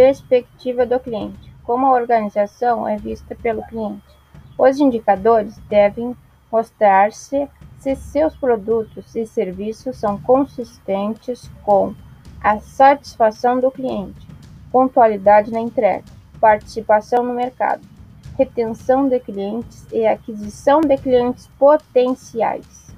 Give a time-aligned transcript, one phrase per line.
[0.00, 1.54] perspectiva do cliente.
[1.62, 4.00] Como a organização é vista pelo cliente.
[4.56, 6.16] Os indicadores devem
[6.50, 7.46] mostrar-se
[7.78, 11.94] se seus produtos e serviços são consistentes com
[12.42, 14.26] a satisfação do cliente,
[14.72, 16.04] pontualidade na entrega,
[16.40, 17.86] participação no mercado,
[18.38, 22.89] retenção de clientes e aquisição de clientes potenciais.